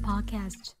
[0.00, 0.72] Podcast。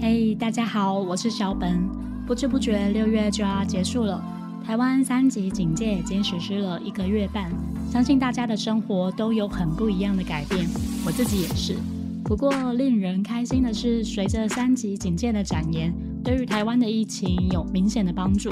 [0.00, 1.88] 嘿，大家好，我是小本。
[2.26, 4.22] 不知不觉六月就要结束了，
[4.64, 7.50] 台湾三级警戒已经实施了一个月半，
[7.90, 10.66] 相信大家的生活都有很不一样的改变，
[11.06, 11.76] 我自己也是。
[12.24, 18.50] 不过令人开心的是，随着三级警戒的展延，对于台湾的疫情有明显的帮助。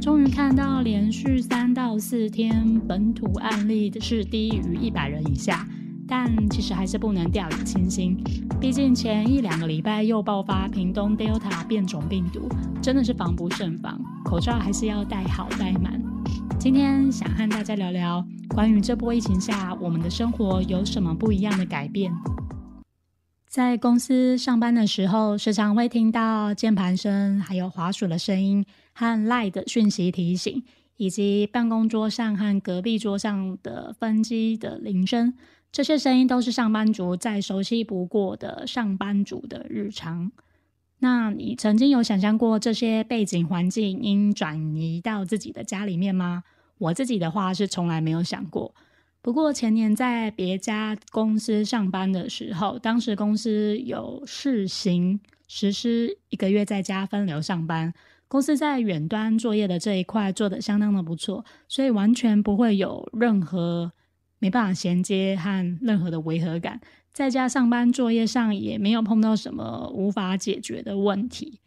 [0.00, 5.66] 终于看到连续三到四天本土案例是低于一百人以下，
[6.06, 8.16] 但其实还是不能掉以轻心。
[8.60, 12.48] 毕竟前一两个礼拜又爆发屏东 Delta 变种病毒，
[12.80, 16.00] 真的是防不胜防，口罩还是要戴好戴满。
[16.60, 18.24] 今天想和大家聊聊
[18.54, 22.12] 关于这波疫情下我们的生活有什么不一样的改变。
[23.48, 28.64] 在公司上班的时候，时常会听到键盘声，还有滑鼠的声音。
[28.98, 30.64] 和 Line 的讯息提醒，
[30.96, 35.34] 以及办公桌上和隔壁桌上的分机的铃声，
[35.70, 40.32] 这些声音都是上班族再熟悉不过的上班族的日常。
[40.98, 46.42] 那你曾经有想象过这些背景环境应转移到自己的家里面吗？
[46.78, 48.74] 我自己的话是从来没有想过。
[49.22, 57.94] 不过前年在别家公司上班的时候，当时公司有试行实施一个月在家分流上班。
[58.28, 63.90] 公司在远端作业的这一块做的相当的不错，所以完全不会有任何
[64.38, 66.80] 没办法衔接和任何的违和感。
[67.10, 71.58] 在家上班作业上也没有碰到什么无法解决的问题。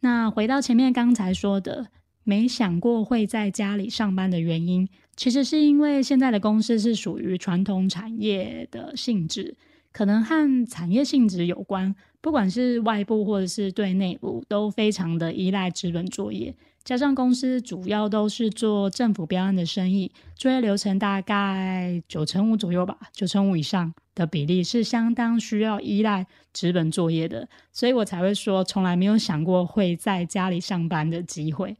[0.00, 1.88] 那回到前面刚才说的，
[2.22, 9.56] 没想过会在家里上班的原因，其实是因为现在的公司是属于传统产业的性质。
[9.92, 16.54] 可能和产业性质有关，不管是外部或者是对内部，都非常的依赖纸本作业。
[16.84, 31.76] 加上公司主要都是做政府标案的生意，作业流程大概九成五左右吧，九成五以上的比例是相当需要依赖纸本作业的，所以我才会说从来没有想过会在家里上班的机会。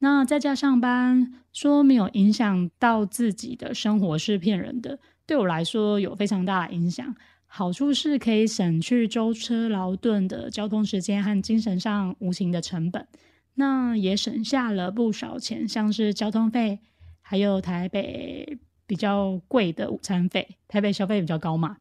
[0.00, 4.98] 那在家上班说没有影响到自己的生活是骗人的。
[5.30, 7.14] 对我来说有非常大的影响，
[7.46, 13.06] 好处是可以省去舟车劳顿的交通时间和精神上无形的成本，
[13.54, 16.80] 那也省下了不少钱，像是交通费，
[17.20, 18.58] 还有台北
[18.88, 21.76] 比较贵的午餐费，台北消费比较高嘛。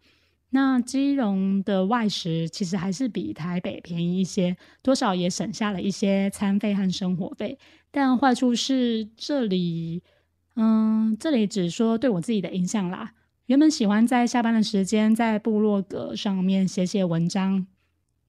[0.52, 7.58] 那基隆的外食其实还是比台北便宜一些，多少也省下了一些餐费和生活费，
[7.90, 10.04] 但坏处是这里，
[10.56, 13.14] 嗯，这里只说对我自己的影响啦。
[13.50, 17.66] 原本喜欢在下班的时间在部落格上面写写文章，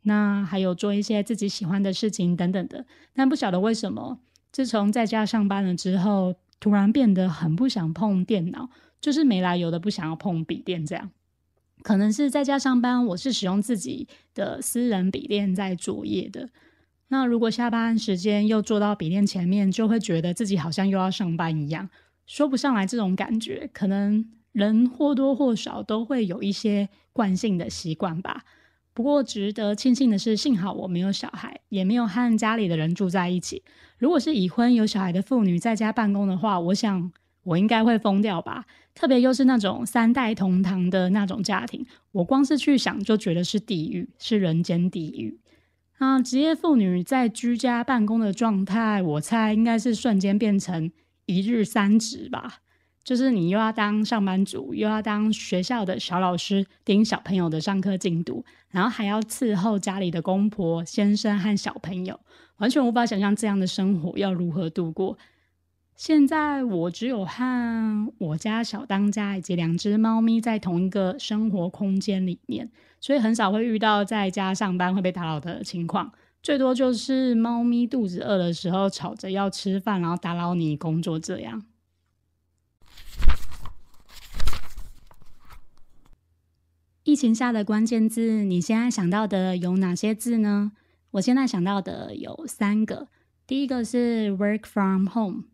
[0.05, 2.87] 那还有做一些自己喜欢的事情等等的。
[3.13, 4.19] 但不晓得为什么，
[4.51, 10.87] 自从在家上班了之后，突然变得很不想碰电脑，就是没来由的不想要碰笔电。
[10.87, 11.11] 这样
[11.83, 16.49] 可能是在家上班，我是使用自己的私人笔电在作业的。
[17.09, 21.91] 那如果下班时间又坐到笔电前面，就会觉得自己好像又要上班一样，
[22.25, 24.25] 说不上来这种感觉，可能。
[24.53, 28.45] 人或多或少都会有一些惯性的习惯吧。
[28.93, 33.63] 不过值得庆幸的是，幸好我没有小孩，也没有和家里的人住在一起。
[33.99, 37.13] 如果是已婚有小孩的妇女在家办公的话，我想
[37.45, 38.67] 我应该会疯掉吧。
[38.93, 45.39] 特别又是那种三代同堂的那种家庭，我光是去想就觉得是地狱，是人间地狱。
[45.99, 50.91] 那职业妇女在居家办公的状态，我猜应该是瞬间变成
[51.27, 52.59] 一日三职吧。
[53.11, 62.21] 就是你又要当上班族，又要当学校的小老师，盯小朋友的上课进度，然后还要伺候家里的公婆、先生和小朋友，
[62.59, 65.19] 完全无法想象这样的生活要如何度过。
[65.97, 76.13] 现在我只有和我家小当家以及两只猫咪在同一个生活空间里面，所以很少会遇到在家上班会被打扰的情况，
[76.45, 81.65] 最多就是猫咪肚子饿的时候吵着要吃饭，然后打扰你工作这样。
[87.03, 90.73] 疫情下的关键字，你现在想到的有哪些字呢？
[91.13, 93.09] 我现在想到的有三个，
[93.47, 95.45] 第一个是 work from home，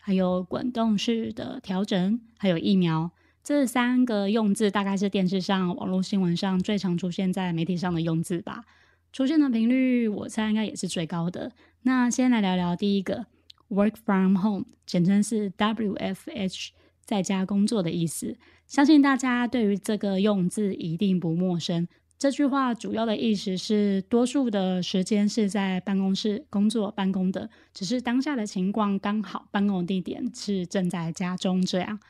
[0.00, 3.10] 还有滚动式的调整，还有疫苗。
[3.44, 8.64] 这三个用字大概是电视上、网络新闻上最常出现在媒体上的用字吧，
[9.12, 11.52] 出现的频率我猜应该也是最高的。
[11.82, 13.26] 那先来聊聊第一个
[13.68, 16.70] work from home，简称是 WFH，
[17.04, 18.38] 在家工作的意思。
[18.66, 21.86] 相信大家对于这个用字一定不陌生。
[22.18, 32.00] 这句话主要的意思是，多数的时间是在办公室工作办公的，只是当下的情况刚好办公地点是正在家中这样。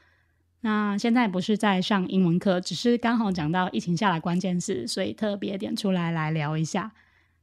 [0.61, 6.93] 那现在不是在上英文课，只是刚好讲到疫情下的关键词，所以特别点出来来聊一下。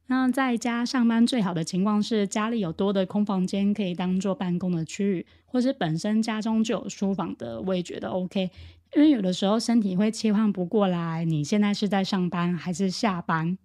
[0.06, 8.50] 那在家上班最好的情况是家里有多的空房间可以当做办公的区域，或是本身家中就有书房的，我也觉得 OK。
[8.96, 13.58] 因为有的时候身体会切换不过来，你现在是在上班还是下班，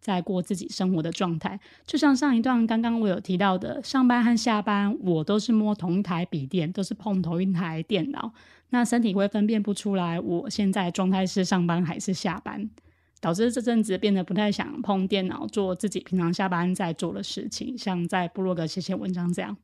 [0.00, 1.58] 在过自己生活的状态。
[1.86, 8.32] 就像上一段刚刚我有提到的，上班和下班我都是摸同一台笔电，都是碰同一台电脑，
[8.70, 12.70] 那身体会分辨不出来我现在状态是上班还是下班。
[13.18, 19.56] 导致这阵子变得不太想碰电脑，做自己平常下班在做的事情，像在部落格写写文章这样。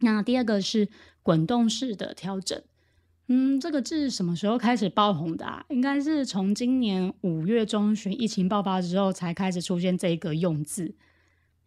[0.00, 0.88] 那第二个是
[1.22, 2.60] 滚动式的调整，
[3.32, 5.64] 嗯，这个字什么时候开始爆红的啊？
[5.68, 10.96] 应该是从今年五月中旬疫情爆发之后才开始出现这个用字。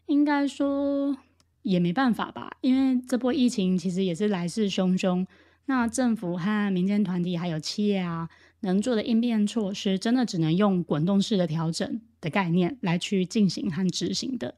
[0.08, 1.16] 应该说
[1.62, 5.26] 也没办法吧，因为这波疫情其实也是来势汹汹。
[5.68, 8.30] 那政府和民间团体还有企业啊。
[8.66, 14.56] 能做的应变措施，真的只能用滚动式的调整的概念来去进行和执行的。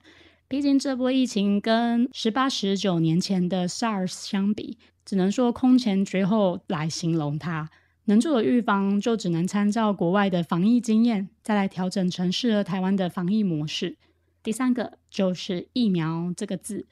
[0.48, 7.70] 毕竟这波疫情跟十八、十九年前的 SARS 相比，只能说空前绝后来形容它。
[8.08, 13.98] 能做的预防，就只能参照国外的防疫经验，再来调整成适合台湾的防疫模式。
[14.44, 16.86] 第三个就是疫苗这个字，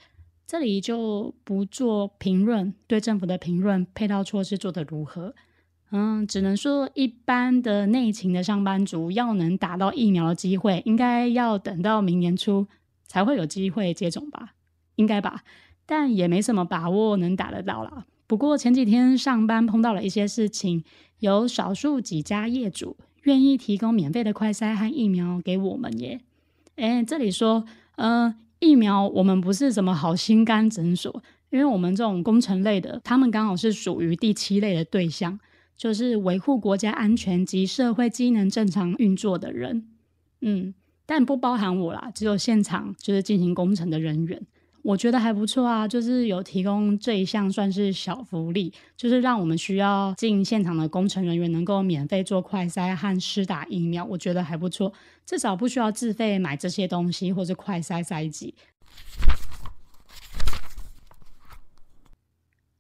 [0.48, 5.36] 这里就不做评论，对政府的评论配套措施做得如何。
[5.92, 12.66] 嗯，只能说一般的内勤的上班族要能打到疫苗的机会，应该要等到明年初
[13.06, 14.56] 才会有机会接种吧，
[14.96, 15.44] 应该吧？
[15.86, 18.06] 但也没什么把握能打得到啦。
[18.28, 20.84] 不过前几天上班碰到了一些事情，
[21.20, 26.22] 有少数几家业主愿意提供免费的快筛和疫苗给我们耶。
[26.76, 27.66] 哎，这里说，
[27.96, 35.40] 呃，疫苗我们不是什么好心肝诊所，因为我们这种工程类的，他们刚好是属于第七类的对象。
[35.76, 39.88] 就是维护国家安全及社会机能正常运作的人，
[40.40, 40.74] 嗯，
[41.06, 44.40] 但不包含我啦，只有现场就是进行工程的人员，
[44.84, 54.92] 我觉得还不错啊，就是有提供这一项算是小福利，就是让我们需要进现场的工程人员能够免费做快筛和施打疫苗，我觉得还不错，
[55.26, 58.56] 至少不需要自费买这些东西或者快筛筛剂。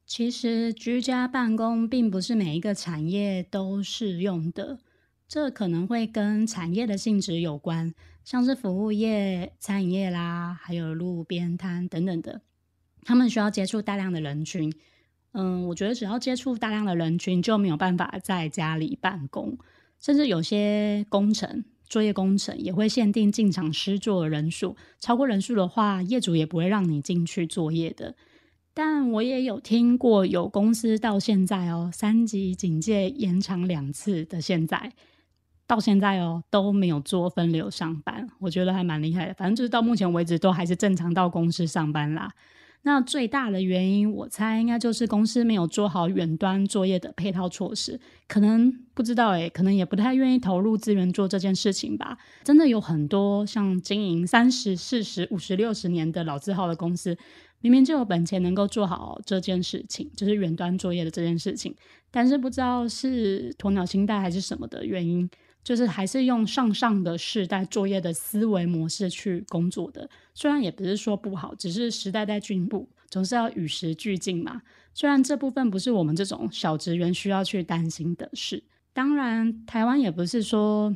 [0.05, 4.77] 其实居家办公并不是每一个产业都适用的，
[5.27, 12.41] 这可能会跟产业的性质有关，像是服务业、餐饮业啦，还有路边摊等等的，
[13.03, 14.73] 他们需要接触大量的人群。
[15.33, 19.57] 嗯，我觉得只要接触大量的人群，就没有办法在家里办公，
[19.99, 28.15] 甚至有些工程、作业工程也会限定进场施作人数，超过人数的话，业主也不会让你进去作业的。
[28.75, 34.93] 但我也有听过有公司到现在哦，三级警戒延长两次的现在，
[35.65, 39.33] 到现在哦都没有做分流上班，我觉得还蛮厉害的。
[39.33, 42.31] 反正就是到目前为止都还是正常到公司上班啦。
[42.85, 52.17] 那最大的原因，我猜应该就是公司没有做好远端作业的配套措施，可能不知道诶，可能也不太愿意投入资源做这件事情吧。
[52.43, 57.17] 真的有很多像经营三十四十五十六十年的老字号的公司。
[57.61, 61.73] 明明就有本钱能够做好这件事情，就是远端作业的这件事情，
[62.11, 65.29] 但是不知道是鸵鸟心态还是什么的原因，
[65.63, 70.09] 就是还是用上上的世代作业的思维模式去工作的。
[70.33, 74.61] 虽然也不是说不好，只是时代在进步，总是要与时俱进嘛。
[74.93, 80.95] 虽然这部分不是我们这种小职员需要去担心的事，当然台湾也不是说，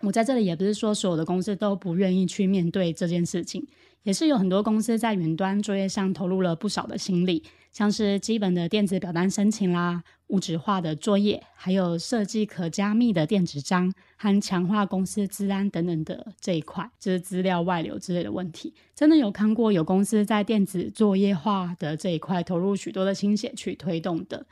[0.00, 3.66] 我在这里也不是说所有的公司都不愿意去面对这件事情。
[4.06, 18.72] 也是有很多公司在云端作业上投入了不少的心力，像是基本的电子表单申请啦、物质化的作业，还有设计可加密的电子章和强化公司资安等等的这一块，就是资料外流之类的问题。
[18.94, 24.46] 真的有看过有公司在电子作业化的这一块投入许多的心血去推动的。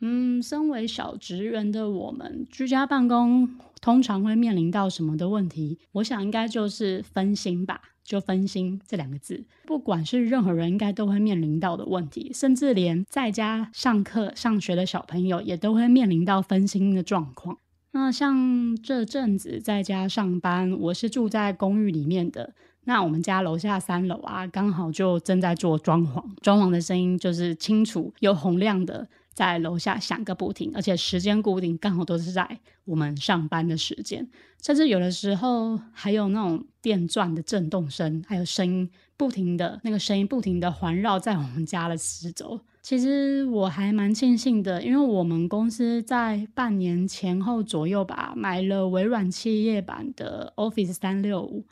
[0.00, 3.48] 嗯，身为小职员的我们，居家办公
[3.80, 5.78] 通常会面临到什么的问题？
[5.92, 7.80] 我想应该就是分心吧。
[8.04, 17.58] 就分心这两个字，不管是任何人，应该都会面临到的问题，甚至连在家上课、上学的小朋友也都会面临到分心的状况。
[17.92, 22.52] 那像这阵子在家上班，我是住在公寓里面的，
[22.84, 29.08] 那我们家楼下三楼啊，刚好就正在做装潢，装潢的声音就是清楚又洪亮的。
[29.34, 34.26] 在楼下响个不停，而且时间固定，刚好都是在我们上班的时间。
[34.62, 42.58] 甚至有的时候还有那种电钻的震动声，还有声音不停的那个声音不停的环绕在我们家的四周。
[42.80, 51.66] 其实我还蛮庆幸的，因为我们公司在半年前后左右吧，买了微软企业版的 Office 三六五，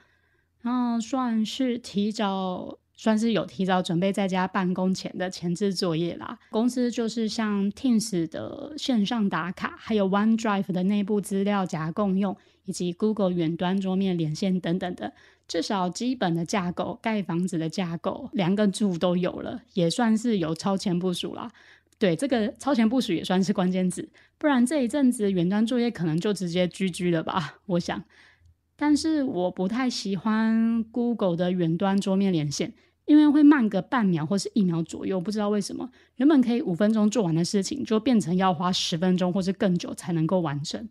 [0.60, 2.78] 然后算是提早。
[3.02, 6.38] 算是有提早准备在家办公前的前置作业啦。
[6.50, 15.12] 公司就是像 Teams 的线上打卡，还有 OneDrive 的内部资料夹共用，以及 Google 远端桌面连线等等的，
[15.48, 21.50] 至少基本的架构，盖房子的架构，两个柱都有了，也算是有超前部署啦。
[21.98, 27.58] 对，这个超前部署也算是关键字，不然这一阵子远端作业可能就直接 GG 了吧？
[27.66, 28.04] 我想，
[28.76, 32.72] 但是我不太喜欢 Google 的远端桌面连线。
[33.12, 40.88] 因为会慢个半秒或是一秒左右，不知道为什么，原本可以五分钟做完的事情，就变成要花十分钟或是更久才能够完成。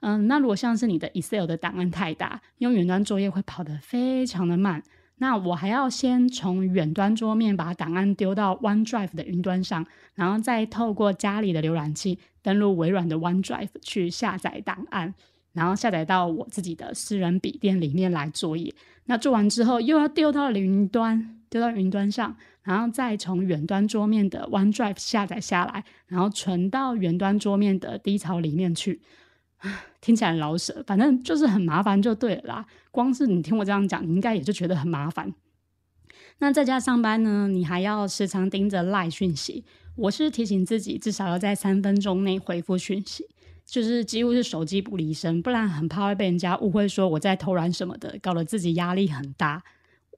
[0.00, 4.82] 嗯，那如果像是你的 Excel 的档案太大，用远端作业会跑得非常的慢。
[5.18, 15.14] 那我还要先从远端桌面把档案丢到 OneDrive 的云端上，然后再透过家里的浏览器登录微软的 OneDrive 去下载档案。
[15.52, 18.72] 然后下载到我自己的私人笔电里面来作业。
[19.06, 29.00] 那做完之后，又要丢到云端，丢到云端上，然后再从远端桌面的 OneDrive 下载下来，然后存到远端桌面的低槽里面去。
[30.00, 32.66] 听起来老舍，反正就是很麻烦就对了啦。
[32.92, 35.34] 光是你听我这样讲，你应该也就觉得很麻烦。
[36.38, 39.64] 那在家上班呢，你还要时常盯着赖讯息。
[39.96, 43.26] 我是提醒自己，至少要在三分钟内回复讯息。
[43.66, 49.62] 就是几乎是手机不离身，不然很怕会被人家误会说我在偷懒什么的，搞得自己压力很大。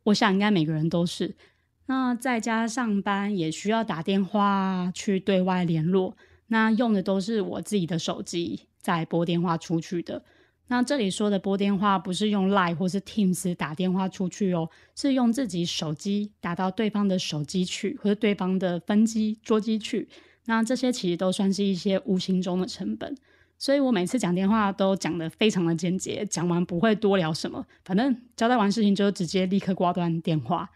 [0.04, 1.36] 我想应该每个人都是。
[1.86, 6.16] 那在家上班也需要打电话去对外联络，
[6.46, 10.22] 那用的都是我自己的手机在拨电话出去的。
[10.68, 20.08] 那这里说的拨电话不是用 Line 或是 Teams 打电话出去哦，是用自己手机打到对方的手机去，或者对方的分机桌机去。
[20.44, 23.12] 那这些其实都算是一些无形中的成本。
[23.60, 30.70] 所以我每次讲电话都讲的非常的简洁，讲完不会多聊什么，反正交代完事情就直接立刻挂断电话。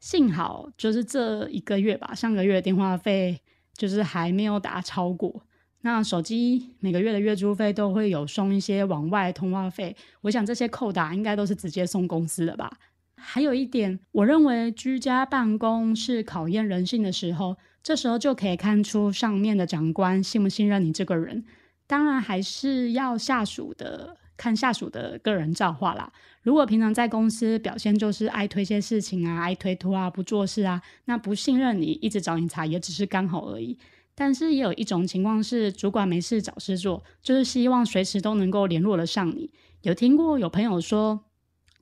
[0.00, 3.38] 幸好就是这一个月吧，上个月电话费
[3.76, 5.42] 就是还没有打超过。
[5.82, 12.72] 那手机每个月的月租费都会有送一些往外通话费，我想这些扣打应该都是直接送公司的吧。
[13.14, 21.44] 还有一点，我认为居家办公是考验人性的时候，这时候就可以看出上面的长官信不信任你这个人。
[21.92, 26.10] 当然还是要下属的看下属的个人造化啦。
[26.40, 33.76] 如果平常在公司表现就是爱推些事情啊，爱推脱啊，不做事啊，那不信任你，一直找你茬也只是刚好而已。
[34.14, 39.52] 但是也有一种情况是，主管没事找事做，就是希望随时都能够联络得上你。
[39.82, 41.20] 有听过有朋友说，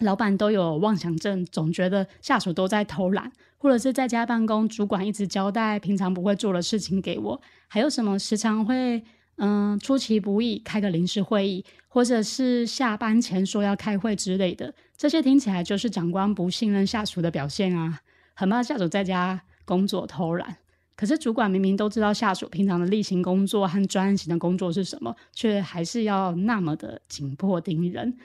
[0.00, 9.04] 老板都有妄想症，总觉得下属都在偷懒，或者是在家办公，主管一直交代平常不会做的事情给我，还有什么时常会。
[9.42, 18.00] 嗯，出其不意开个临时会议，或者是下班前说要开会之类的，这些听起来就是长官不信任下属的表现啊，
[18.34, 20.58] 很怕下属在家工作偷懒。
[20.94, 28.18] 可是主管明明都知道下属平常的例行工作和专案型的工作是什么，却还是要那么的紧迫盯人，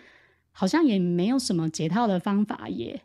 [0.51, 3.03] 好像也没有什么解套的方法耶。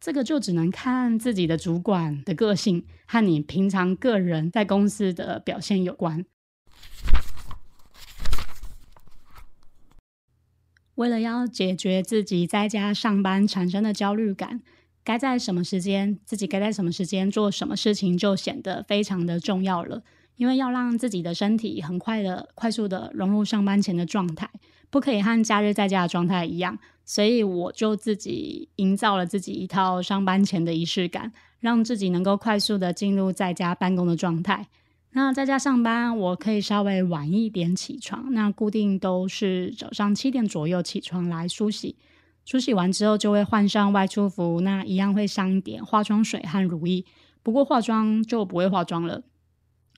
[0.00, 6.26] 这个就只能看自己的主管的个性和你平常个人在公司的表现有关。
[10.96, 14.60] 为了要解决自己在家上班产生的焦虑感，
[15.02, 20.02] 该在什么时间，自己该在什么时间做什么事情，就显得非常的重要了。
[20.36, 24.50] 因为要让自己的身体很快的、快速的融入上班前的状态，
[24.90, 34.66] 不可以和假日在家的状态一样，所以我就自己营造了自己一套上班前的仪式感，让自己能够快速的进入在家办公的状态。
[35.16, 38.34] 那在家上班，我可以稍微晚一点起床。
[38.34, 41.94] 那固定都是早上七点左右起床来梳洗，
[42.44, 44.60] 梳洗完之后就会换上外出服。
[44.62, 47.04] 那一样会上一点化妆水和乳液，
[47.44, 49.22] 不过化妆就不会化妆了。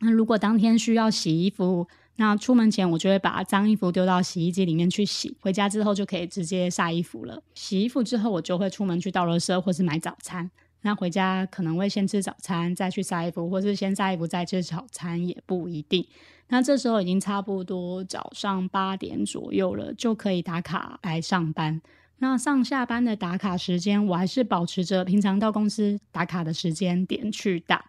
[0.01, 7.43] 那如果当天需要洗衣服，那出门前我就会把脏衣服丢到洗衣机里面去洗，回家之后就可以直接晒衣服了。
[7.55, 10.51] 洗衣服之后，我就会出门去倒垃圾或是买早餐。
[10.83, 16.07] 那回家可能会先吃早餐，再去晒衣服，或是先晒衣服再吃早餐也不一定。
[16.49, 21.83] 那这时候已经差不多早上八点左右了，就可以打卡来上班。
[22.19, 27.85] 那上下班的打卡时间，我还是保持着平常到公司打卡的时间点去打，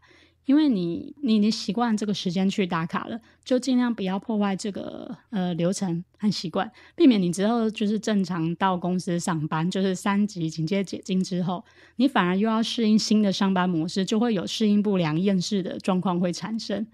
[0.48, 11.66] 因为你你已经习惯这个时间去打卡了，就尽量不要破坏这个呃流程和习惯，避免你之后就是正常到公司上班，就是三级警戒解禁之后，
[11.98, 16.88] 你反而又要适应新的上班模式，就会有适应不良、厌世的状况会产生。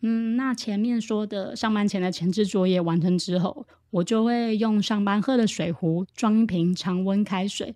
[0.00, 7.74] 嗯，那前面说的上班前的前置作业完成之后，我就会用上班喝的水壶装一瓶常温开水。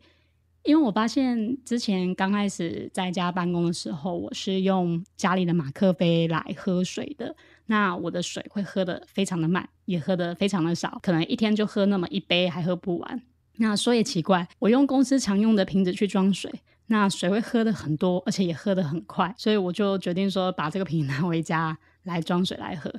[0.64, 7.34] 因为我发现之前刚开始在家办公的时候，我是用家里的马克杯来喝水的。
[7.66, 13.22] 那我的水会喝的非常的慢，也喝的非常的少，可能一天就喝那么一杯，还喝不完。
[13.56, 16.52] 那说也奇怪，我用公司常用的瓶子去装水，
[16.86, 22.92] 那水会喝的很多，而且也喝的很快，所以我就决定说把这个瓶 拿回家来装水来喝。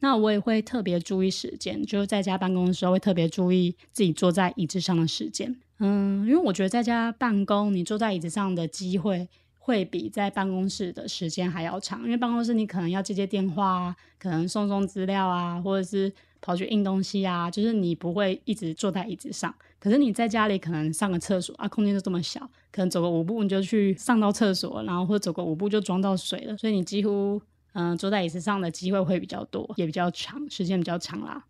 [0.00, 5.56] 那我也会特别注意时间，就是在家办公的时候会特别注意自己坐在椅子上的时间。
[5.78, 9.28] 嗯，因为我觉得在家办公，你坐在椅子上的机会
[9.58, 12.02] 会比在办公室的时间还要长。
[12.04, 19.54] 因为办公室你可能要接接电话啊，可能送送资料啊，或者是跑去印东西啊，就是你不会一直坐在椅子上。
[19.78, 22.40] 可是你在家里可能上个厕所啊，空间就这么小，
[22.72, 27.40] 可能走个五步你就去上到厕所，然后或者走个五步就装到水了，所以你几乎
[27.74, 31.44] 嗯坐在椅子上的机会会比较多，也比较长，时间比较长啦。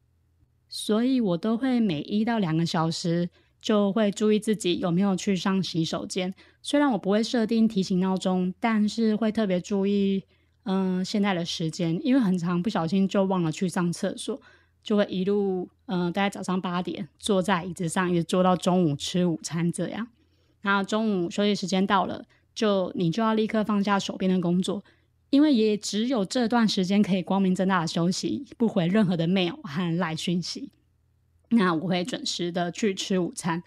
[0.68, 3.30] 所以我都会每一到两个小时。
[3.66, 6.32] 就会注意自己有没有去上洗手间。
[6.62, 10.22] 虽然我不会设定提醒闹钟，但是会特别注意，
[10.62, 14.40] 嗯，现在的时间，因为很长不小心就忘了去上厕所，
[14.84, 20.06] 就会一路，嗯，大概早上八点坐在椅子上，一直坐到中午吃午餐这样。
[20.60, 24.84] 然后中午休息时间到了，就你就要立刻放下手边的工作，
[25.30, 30.70] 因为也只有这段时间可以光明正大的休息，不回任何的 mail 和赖讯息。
[31.50, 33.62] 那我会准时的去吃午餐，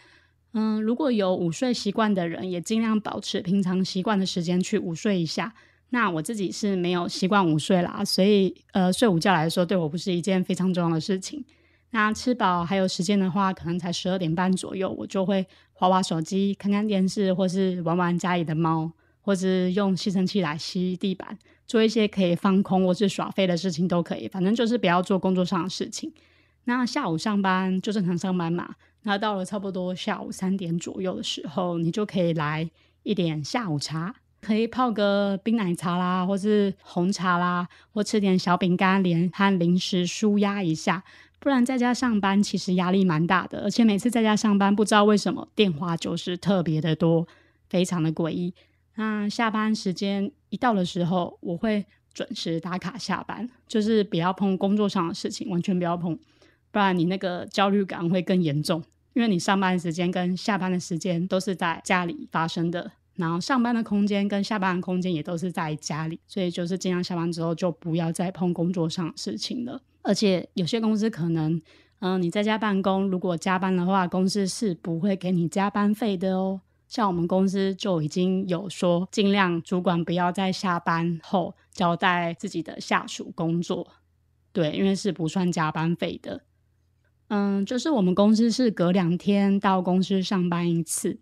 [0.54, 5.54] 嗯，如果有午睡习惯的人，也尽量保持平常习惯的时间去午睡一下。
[5.92, 11.44] 那我自己是没有习惯午睡啦，所以呃，睡午觉来说，对我不是一件非常重要的事情。
[11.92, 15.44] 那吃饱还有时间的话，可能才十二点半左右，我就会
[15.74, 26.14] 划划手机、看看电视，或是玩玩家里的猫，或是用吸尘器来吸地板，做一些可以放空或是耍废的事情都可以，反正就是不要做工作上的事情。
[26.70, 28.76] 那下午上班就正常上班嘛。
[29.02, 32.70] 那到了差不多下午三点左右的时候，你就可以来
[33.02, 41.04] 一点下午茶，可以泡个冰奶茶啦，或是红茶啦，或吃点小饼干连和零食舒压一下。
[41.40, 47.28] 不然在家上班其实压力蛮大的，而且每次在家上班不知道为什么电话就是特别的多，
[47.68, 48.54] 非常的诡异。
[48.94, 56.16] 那下班时间一到的时候，我会准时打卡下班，就是不要碰工作上的事情，完全不要碰。
[56.72, 69.82] 不然你那个焦虑感会更严重，因为你上班时间跟下班的时间都是在家里发生的，然后上班的空间跟下班的空间也都是在家里，所以就是尽量下班之后就不要再碰工作上的事情了。
[70.02, 71.62] 而且有些公司可能，
[72.00, 76.62] 嗯，你在家办公，如果加班的话，公司是不会给你加班费的哦。
[76.88, 83.86] 像我们公司就已经有说，尽量主管不要在下班后交代自己的下属工作，
[84.54, 86.42] 对，因为是不算加班费的。
[87.30, 91.18] 嗯，就是我们公司是隔两天到公司上班一次，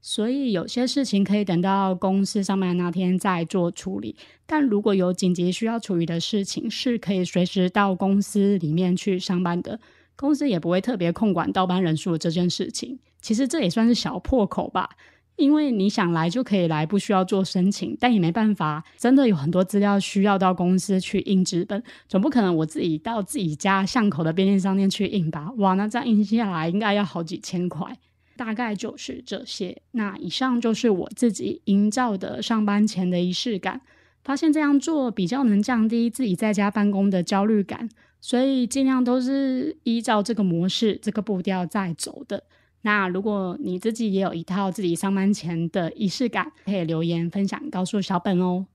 [0.00, 4.14] 所以有些事情可以等到公司上班那天再做处理。
[4.44, 9.80] 但如果有紧急需要处理的事情，是可以随时到公司里面去上班的，
[10.14, 12.98] 公司也不会特别控管倒班人数这件事情。
[13.20, 14.90] 其实这也算是小破口吧。
[15.36, 25.50] 因为你想来就可以来，不需要做申请，但也没办法，真的有很多资料需要到公司去印纸本，总不可能我自己到自己家巷口的便利商店去印吧？
[25.58, 27.94] 哇，那这样印下来应该要好几千块，
[28.36, 29.76] 大概就是这些。
[29.92, 33.82] 那以上就是我自己营造的上班前的仪式感，
[34.24, 37.88] 发现这样做比较能降低自己在家办公的焦虑感，
[38.22, 42.42] 所以尽量都是依照这个模式、这个步调在走的。
[42.86, 48.66] 那如果你自己也有一套自己上班前的仪式感，可以留言分享告诉小本哦。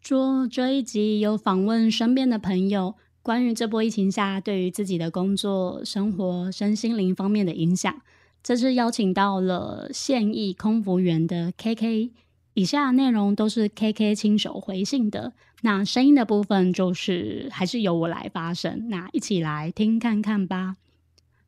[0.00, 7.94] 做这一集有访问身边的朋友，关于这波疫情下对于自己的工作、生活、身心灵方面的影响。
[8.42, 12.23] 这次邀请到了现役空服员的 KK。
[12.54, 20.76] 以下内容都是 K K 亲手回信的，那声音的部分就是还是由我来发声，那一起来听看看吧。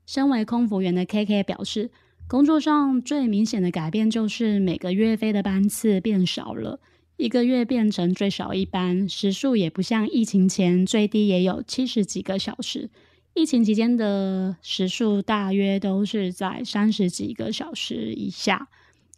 [0.04, 1.90] 身为空服员的 K K 表示，
[2.26, 6.80] 工作上最明显的改变就是每个月飞的班次变少了，
[7.16, 12.90] 一个月变成最少一班，时数也不像疫情前最低也有七十几个小时，
[13.34, 18.66] 疫情期间的时数大约都是在三十几个小时以下。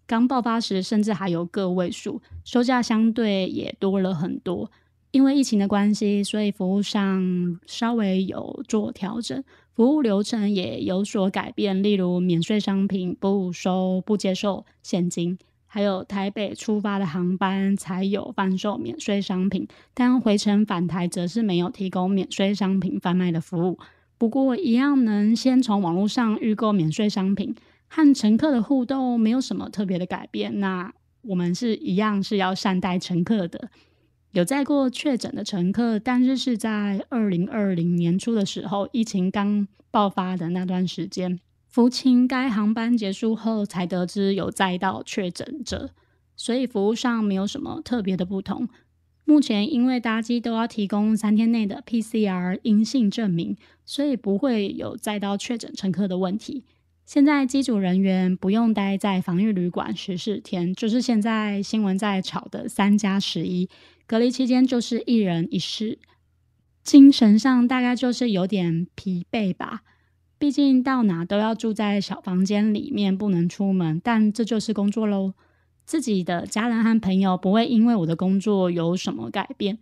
[0.08, 4.70] 刚爆发时甚至还有个位数，收价相对也多了很多。
[5.10, 9.44] 因为疫情的关系，所以服务上稍微有做调整，
[9.74, 11.82] 服务流程也有所改变。
[11.82, 23.78] 例如，免税商品不收、不接受现金，还有台北出发的航班才有贩售免税商品，但回程返台则是没有提供免税商品贩卖的服务。
[24.16, 27.54] 不过，一样能先从网络上预购免税商品，
[27.88, 30.60] 和乘客的互动没有什么特别的改变。
[30.60, 33.70] 那我们是一样是要善待乘客的。
[34.32, 45.90] 有载过确诊的乘客，但是是在二零二零年初的时候，疫情刚爆发的那段时间，福清该航班结束后才得知有载到确诊者，
[46.36, 48.68] 所以服务上没有什么特别的不同。
[49.24, 56.64] 目前因为搭机都要提供三天内的 PCR 阴性证明，所以不会有载到确诊乘客的问题。
[57.08, 63.66] 现在机组人员不用待在防疫旅馆十四天，就是现在新闻在炒的三加十一。
[64.06, 65.98] 隔离期间就是一人一室，
[66.84, 69.84] 精神上大概就是有点疲惫吧。
[70.38, 73.98] 毕竟到哪都要住在小房间里面，不能出门。
[74.04, 75.32] 但这就是工作喽。
[75.86, 79.78] 自己的家人和朋友不会因为我的工作有什么改变，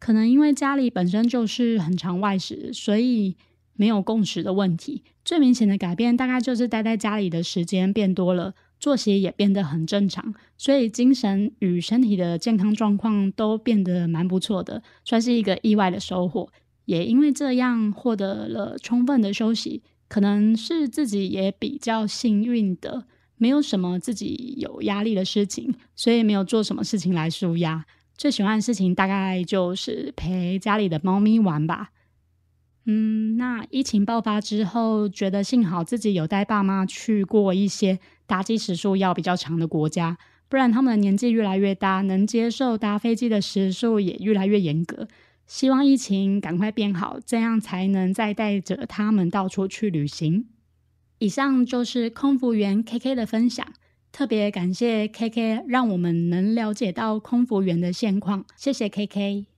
[0.00, 3.36] 可能因为家里本身就是很常外食，所以
[3.76, 5.02] 没有共识的问题。
[5.24, 8.54] 最明显的改变大概就是待在家里的时间变多了。
[8.80, 16.50] 作息也变得很正常，所以精神与身体的健康状况都变得蛮不错的，算是一个意外的收获。
[16.84, 23.06] 也因为这样获得了充分的休息，可能是自己也比较幸运的，
[23.38, 27.86] 没有什么自己有压力的事情，所以没有做什么事情来舒压。
[28.18, 31.88] 最喜欢的事情大概就是陪家里的猫咪玩吧。
[32.86, 40.18] 嗯，那疫情爆发之后，觉得幸好自己有带爸妈去过一些搭机时数要比较长的国家，
[40.50, 45.08] 不然他们的年纪越来越大，能接受搭飞机的时数也越来越严格。
[45.46, 50.46] 希望疫情赶快变好，这样才能再带着他们到处去旅行。
[51.18, 53.66] 以上就是空服员 K K 的分享，
[54.12, 58.44] 特别感谢 K K，让我们能了解到空服员的现况。
[58.56, 59.53] 谢谢 K K。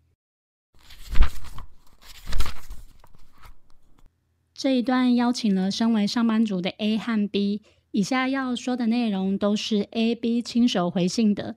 [4.58, 11.56] 这一段邀请了身为上班族的 A 和 B，以下要说的内容都是 A、B 亲手回信的。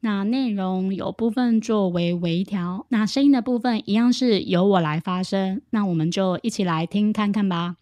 [0.00, 5.62] 那内容有部分作为微调，那声音的部分一样是由我来发声。
[5.70, 7.76] 那我们就一起来听看看吧。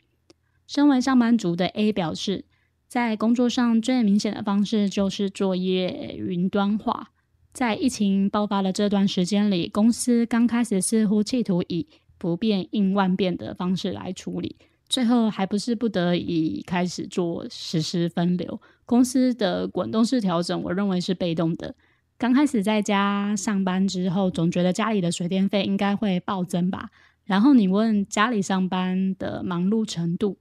[0.67, 2.45] 身为上班族的 A 表示，
[2.87, 7.13] 在工作上最明显的方式就是作业云端化。
[7.55, 11.87] 在疫情爆发的这段时间里，公司刚开始似乎企图以
[12.19, 14.57] 不变应万变的方式来处理，
[14.89, 18.61] 最后还不是不得已开始做实施分流。
[18.85, 21.75] 公司的滚动式调整，我认为是被动的。
[22.17, 26.91] 刚开始在家上班之后，总觉得家里的水电费应该会暴增吧。
[27.25, 30.39] 然后你问家里上班的忙碌程度，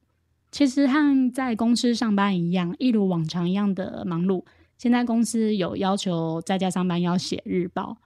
[0.49, 4.43] 其实和在公司上班一样，一如往常一样的忙碌。
[4.77, 7.97] 现在公司有要求在家上班要写日报。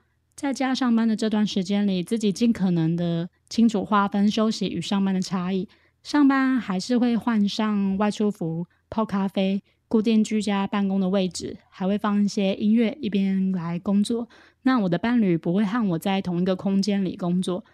[0.42, 5.68] 在家上班的这段时间里，自己尽可能的清楚划分休息与上班的差异。
[6.02, 14.28] 上班还是会换上外出服、泡咖啡、固定居家办公的位置，还会放一些音乐一边来工作。
[14.62, 17.64] 那我的伴侣不会和我在同一个空间里工作，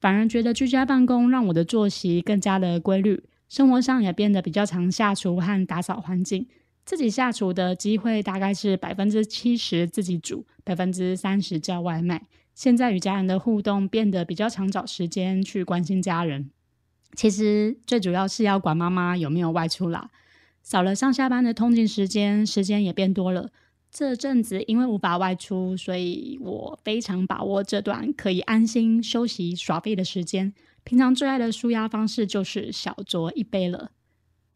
[0.00, 6.46] 反而觉得居家办公让我的作息更加的规律，生活上也变得比较常下厨和打扫环境。
[6.88, 12.26] 自己下厨的机会大概是百分之七十自己煮，百分之三十叫外卖。
[12.54, 16.48] 现在与家人的互动变得比较常找时间去关心家人。
[17.14, 20.08] 其实最主要是要管妈妈有没有外出啦，
[20.62, 23.50] 少了上下班的通勤时间，时间也变多了。
[23.90, 30.54] 这阵子因为无法外出，所以我非常把握这段可以安心休息耍废的时间。
[30.84, 33.90] 平常最爱的舒压方式就是小酌一杯了。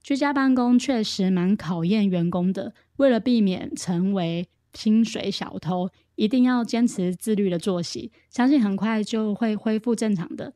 [0.03, 8.11] 居家办公确实蛮考验员工的，为了避免成为薪水小偷，一定要坚持自律的作息。
[8.29, 10.55] 相信很快就会恢复正常的。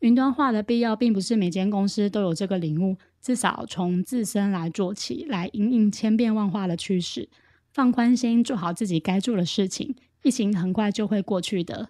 [0.00, 7.30] 云端化的必要，并不是每间公司都有这个领悟，至少从自身来做起，来迎应千变万化的趋势，
[7.72, 11.88] 放宽心，做好自己该做的事情，疫情很快就会过去的。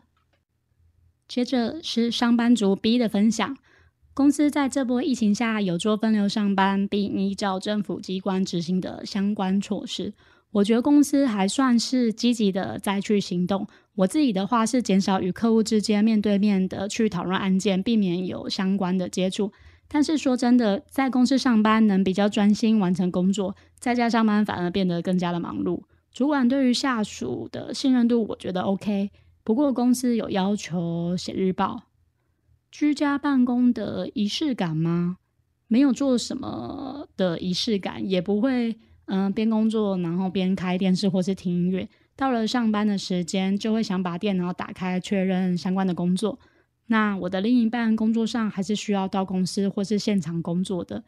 [1.27, 3.57] 接着是上班族 B 的分享。
[4.17, 10.15] 公司在这波疫情下有做分流上班，并依照政府机关执行的相关措施。
[10.53, 13.67] 我觉得公司还算是积极的再去行动。
[13.95, 19.53] 我自己的话是减少与客户之间面对面的去讨论案件，避免有相关的接触。
[19.87, 25.83] 但是说真的，在公司上班能比较专心完成工作，在家上班反而变得更加的忙碌。
[26.11, 29.11] 主管对于下属的信任度，我觉得 OK。
[29.45, 31.83] 不过公司有要求写日报，
[32.71, 35.17] 居家办公的仪式感吗？
[35.69, 38.77] 没有做什么的仪式感，也不会
[39.07, 41.89] 嗯边工作然后边开电视或是听音乐。
[42.15, 46.39] 到了上班的时间，就会想把电脑打开确认相关的工作。
[46.87, 51.03] 那我的另一半工作上还是需要到公司或是现场工作的。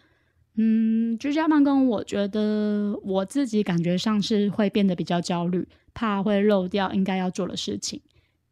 [0.57, 8.01] 嗯，居家办公，我觉得我自己感觉上是会变得比较焦虑，怕会漏掉应该要做的事情。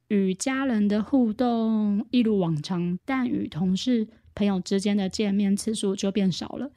[0.09, 6.71] 与家人的互动一如往常，但与同事、朋友之间的见面次数就变少了。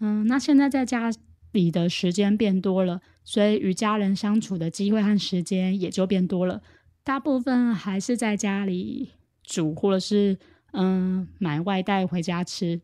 [0.00, 1.10] 嗯，那现在在家
[1.52, 6.62] 里的时间变多了，所以与家人相处的机会和时间也就变多了。
[7.02, 9.10] 大部分还是在家里。
[9.42, 10.38] 煮或者是
[10.74, 12.80] 嗯买外带回家吃。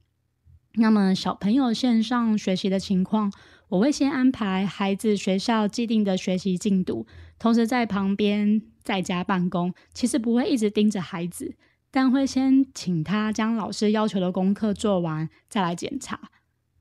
[0.75, 3.33] 那么小朋友线上学习的情况，
[3.69, 7.07] 我会先安排孩子学校既定的学习进度，
[7.39, 9.75] 同时在旁边在家办公。
[9.93, 11.55] 其实不会一直盯着孩子，
[11.91, 16.31] 但会先请他将老师要求的功课做完，再来检查。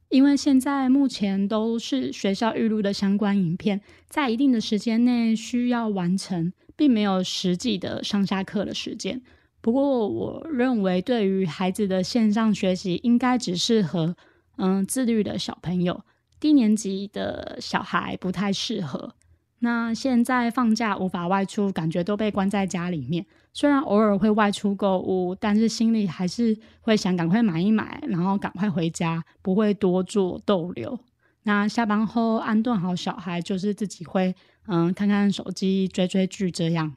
[0.09, 9.19] 因为现在目前都是学校预录的相关影片，在一定的时间内需要完成，并没有实际的上下课的时间。
[9.59, 14.15] 不过，我认为对于孩子的线上学习，应该只适合
[14.57, 16.03] 嗯自律的小朋友，
[16.39, 19.15] 低年级的小孩不太适合。
[19.59, 23.25] 那现在放假无法外出，感觉都被关在家里面。
[23.53, 30.99] 虽然偶尔会外出购物，但是心里还是会想赶快买一买，然后赶快回家，不会多做逗留。
[31.43, 34.35] 那下班后安顿好小孩，就是自己会
[34.67, 36.95] 嗯看看手机、追追剧这样。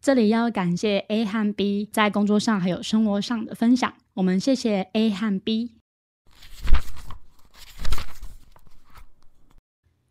[0.00, 5.75] 这里要感谢 A 和 B 在工作上还有生活上的分享，我们谢谢 A 和 B。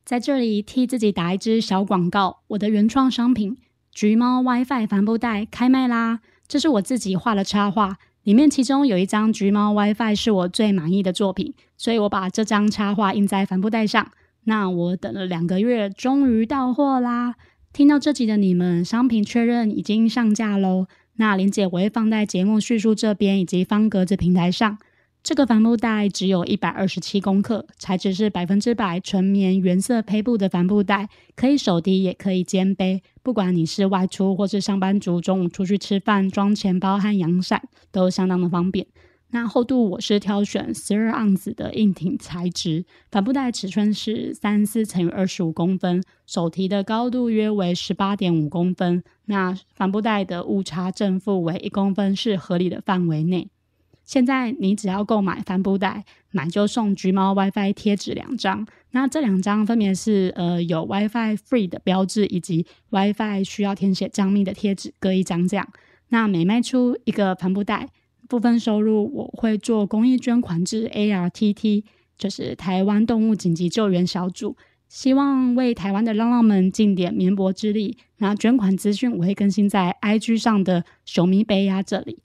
[0.05, 3.57] 在这里替自己打一支小广告，我的原创商品
[3.91, 6.19] 橘猫 WiFi 帆布袋开卖啦！
[6.47, 14.11] 这是我自己画的插画，里面其中有一张橘猫 WiFi 是我最满意的作品，所以我把这张插画印在帆布袋上。
[14.43, 17.33] 那我等了两个月，终于到货啦！
[17.73, 20.85] 听到这集的你们，商品确认已经上架喽。
[21.15, 24.77] 那链接我会放在节目叙述这边以及方格子平台上。
[25.25, 33.01] 这个帆布袋只有一百二十七公克，材质是百分之百纯棉原色胚布的帆布袋，可以手提也可以肩背。
[33.23, 38.85] 不管你是外出或是上班族，中午出去吃饭，装钱包和阳伞都相当的方便。
[39.31, 49.03] 那厚度我是挑选十二盎司的硬挺材质，帆布袋尺寸是三四乘以二十五公分，手提的高度约为十八点五公分。
[49.25, 53.49] 那帆布袋的误差正负为一公分是合理的范围内。
[54.05, 58.65] 现在你只要购买帆布袋，买就送橘猫 WiFi 贴纸两张。
[58.91, 65.47] 那这两张分别是呃有 WiFi Free 的标志，以及 WiFi 需要填写账密的贴纸各一张。
[65.47, 65.67] 这样，
[66.09, 67.89] 那每卖出一个帆布袋。
[68.27, 71.83] 部分收入我会做公益捐款至 ARTT，
[72.17, 77.97] 就是台湾动物紧急救援小组，希望为台湾的浪浪们尽点绵薄之力。
[78.17, 82.19] 那捐款资讯我会更新在 IG 上的熊咪杯呀这里。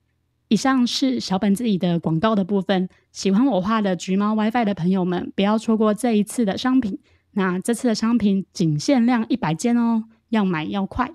[0.51, 2.89] 以上是小本自己的广告的部分。
[3.13, 6.99] 喜欢我画的橘猫 WiFi 的朋友们，不要错过这一次的商品。
[7.31, 11.09] 那这次的商品仅限量一百件哦，要买要快。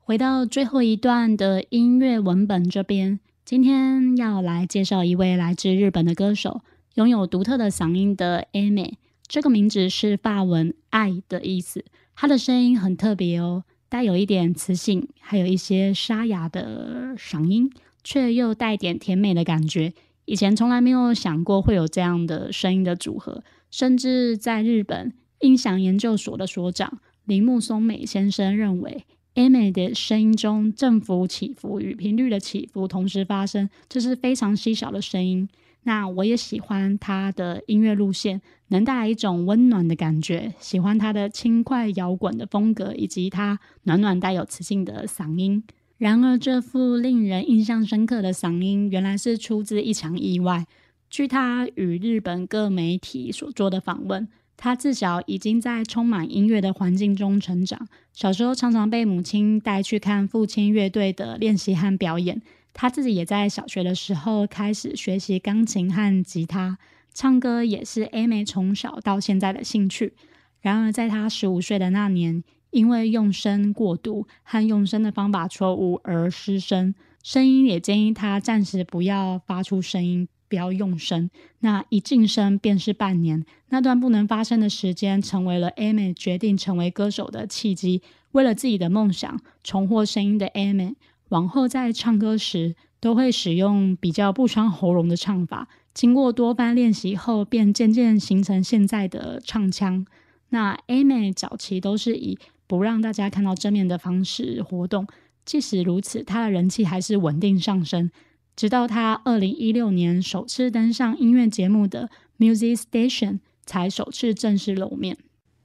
[0.00, 3.20] 回到最后一段的音乐文本这边。
[3.44, 6.62] 今天要来介绍一位来自日本的歌手，
[6.96, 8.98] 拥有独特的嗓音的 A 美。
[9.28, 11.84] 这个名字是法文“爱”的意思。
[12.16, 17.70] 她的声音很特别哦，带有一点磁性，还有一些沙哑的嗓音，
[18.04, 19.92] 却又带点甜美的感觉。
[20.24, 29.04] 以前从来没有想过会有这样的声音的组合，甚至在日本音响研究所的所长铃木松美先生认为。
[29.34, 35.48] A 美的声音中振幅起伏与频率的起伏同时发生，这是非常稀少的声音。
[35.84, 40.52] 那我也喜欢他的音乐路线，能带来一种温暖的感觉。
[40.60, 45.64] 喜欢他的轻快摇滚的风格，以及他暖暖带有磁性的嗓音。
[46.02, 50.66] 然而，这副令人印象深刻的嗓音，原来是出自一场意外。
[51.08, 54.26] 据他与日本各媒体所做的访问。
[54.56, 62.42] 他自小已经在充满音乐的环境中成长，小时候常常被母亲带去看父亲乐队的练习和表演。
[62.74, 66.78] 他自己也在小学的时候开始学习钢琴和吉他，
[67.14, 70.14] 唱歌也是 A 妹从小到现在的兴趣。
[70.60, 81.30] 然而，在他十五岁的那年，因为用声过度和用声的方法错误而失声，声音也建议他暂时不要发出声音，不要用声。
[81.60, 88.02] 那一晋升便是半年，那段不能发声的时间，成为了 Amy 决定成为歌手的契机。
[88.32, 90.94] 为了自己的梦想，重获声音的 Amy，
[91.28, 95.68] 往后在唱歌时都会使用比较不伤喉咙的唱法。
[95.92, 100.06] 经过多番练习后，便渐渐形成现在的唱腔。
[100.48, 105.06] 那 Amy 早期都是以不让大家看到正面的方式活动，
[105.44, 108.10] 即使如此，他的人气还是稳定上升。
[108.54, 115.16] 直到他二零一六年首次登上音乐节目的 Music Station，才首次正式露面。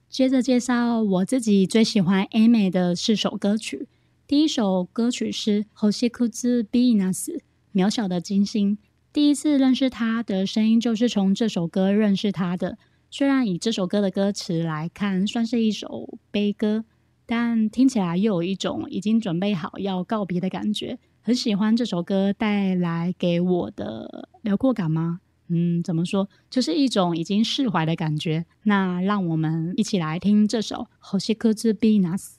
[0.08, 3.86] 接着介绍我自己最喜欢 Amy 的四首歌曲。
[4.26, 7.26] 第一首歌曲是《Hoshikuzu Binas》，
[7.74, 8.78] 渺小的金星。
[9.12, 12.78] 第一次认识他的声音，就是从这首歌认识他的。
[13.10, 16.84] 虽然以这首歌的歌词来看，算是一首悲歌，
[17.24, 20.98] 但听起来又有一种已经准备好要告别的感觉。
[21.22, 25.20] 很喜欢这首歌带来给我的辽阔感吗？
[25.48, 26.28] 嗯，怎么说？
[26.50, 28.44] 就是一种已经释怀的感觉。
[28.64, 32.38] 那让我们一起来听这首《好西克兹比纳斯》。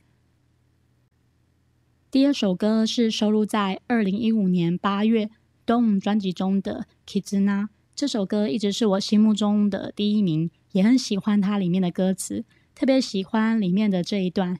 [2.12, 5.32] 第二首歌是收录在二零一五年八月。
[5.65, 7.63] Don 专辑中的《Kizuna》
[8.00, 14.58] 这首歌一直是我心目中的第一名，也很喜欢它里面的歌词，特别喜欢里面的这一段。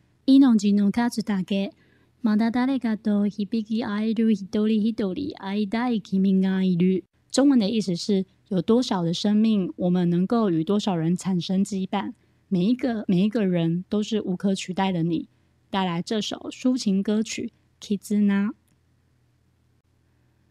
[7.32, 12.12] 中文的意思是：有多少的生命，我们能够与多少人产生羁绊？
[12.50, 15.02] 每一个每一个人都是无可取代的。
[15.04, 15.30] 你
[15.70, 17.54] 带来这首抒情歌曲
[17.98, 18.48] 《Kizuna》。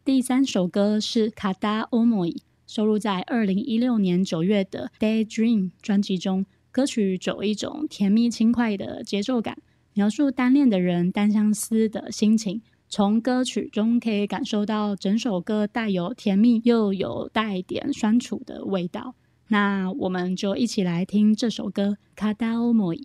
[0.02, 2.30] 第三首歌是《卡达欧莫伊》，
[2.68, 6.44] 收录在二零一六年九月的《Daydream》专辑中。
[6.70, 9.56] 歌曲走一种甜蜜轻快的节奏感，
[9.94, 12.60] 描述单恋的人单相思的心情。
[12.90, 19.14] 从歌曲中可以感受到整首歌带有甜蜜又有带点酸楚的味道。
[19.48, 22.98] 那我们就一起来听这首歌《卡达欧莫伊》。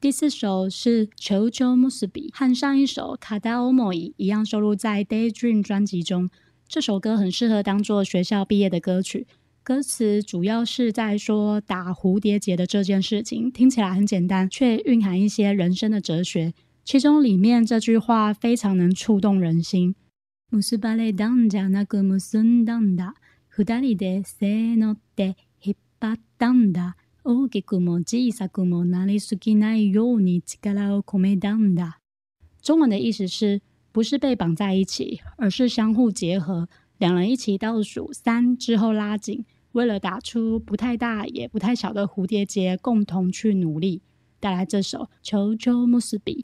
[0.00, 6.30] 第四首是《求求穆斯比》，和上一首《卡达欧莫伊》一样，收录在《Daydream》专辑中。
[6.69, 9.27] 这首歌很适合当做学校毕业的歌曲。
[9.63, 16.53] 歌词主要是在说打蝴蝶结的这件事情，听起来很简单，却蕴含一些人生的哲学。
[16.83, 19.95] 其中里面这句话非常能触动人心。
[20.51, 23.15] 穆斯巴雷当家那个穆森当达，
[23.49, 26.95] 胡达里的塞诺的黑巴当达。
[27.27, 31.97] 大きくも小さくもなりすぎないように力を込めたんだ。
[32.61, 33.61] 中文的意思是
[33.92, 44.02] 不是被绑在一起，而是相互结合，两人一起倒数三之后拉紧，为了打出不太大也不太小的蝴蝶结，共同去努力。
[44.38, 46.42] 带来这首《求求穆斯比》。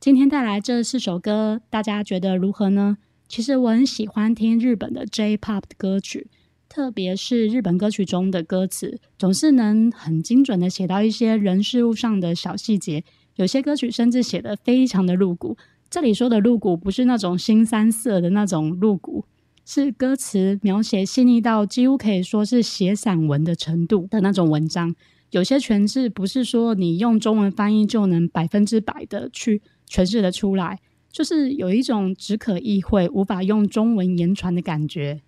[0.00, 2.98] 今天带来这四首歌，大家觉得如何呢？
[3.28, 6.28] 其实我很喜欢听日本的 J-Pop 的歌曲。
[6.68, 13.04] 特别是日本歌曲中的歌词，总是能很精准的写到一些人事物上的小细节。
[13.36, 15.56] 有些歌曲甚至写的非常的露骨。
[15.88, 19.24] 这里说的露骨，不是那种新三色的那种露骨，
[19.66, 24.94] 是歌词描写细腻到几乎可以说是写散文的程度的那种文章。
[25.30, 30.78] 有些诠释不是说你用中文翻译就能百分之百的去诠释的出来，
[31.10, 35.22] 就是有一种只可意会，无法用中文言传的感觉。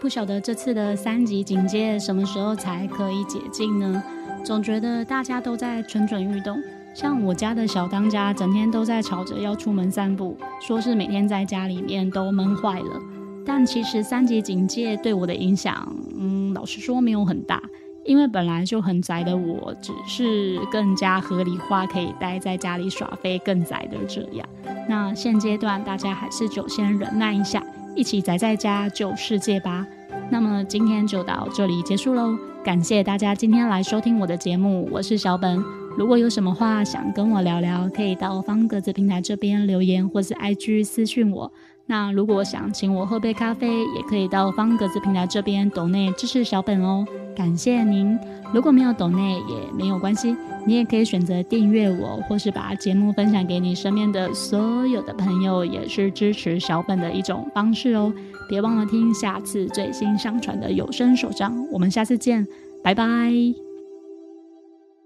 [0.00, 4.02] 不晓得这次的三级警戒什么时候才可以解禁呢？
[4.44, 6.62] 总觉得大家都在蠢蠢欲动，
[6.94, 13.00] 像我家的小当家，整天都在吵着要出门散步，说是每天在家里面都闷坏了。
[13.44, 17.60] 但其实三级警戒对我的影响，嗯，老实说没有很大，
[18.04, 24.48] 因为本来就很宅的我，只是更加合理化可以待在家里耍飞更宅的这样。
[24.88, 27.60] 那现阶段大家还是就先忍耐一下。
[27.98, 29.84] 一起宅在家救世界吧！
[30.30, 35.60] 那么今天就到这里结束喽，感谢大家今天来收听我的节目，我是小本。
[35.96, 41.52] 如果有什么话想跟我聊聊，可以到方格子平台这边留言，或是 IG 私信我。
[41.90, 47.02] 那如果想请我喝杯咖啡，也可以到方格子平台这边抖内支持小本哦，
[47.34, 48.16] 感谢您。
[48.52, 50.36] 如果没有抖内也没有关系，
[50.66, 58.12] 你也可以选择订阅我，或是把节目分享给你身边的所有的朋友，也是支持小本的一种方式哦。
[58.50, 62.46] 别忘了听下次最新上传的有声手账，我们下次见，
[62.84, 63.67] 拜拜。